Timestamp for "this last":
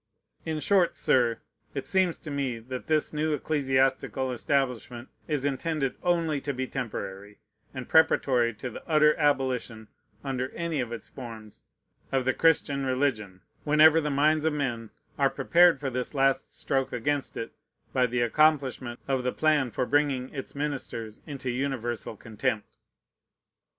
15.91-16.51